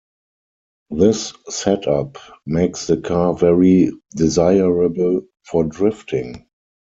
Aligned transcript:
This 0.89 1.31
setup 1.49 2.17
makes 2.47 2.87
the 2.87 2.97
car 2.97 3.35
very 3.35 3.91
desirable 4.15 5.21
for 5.45 5.65
drifting. 5.65 6.47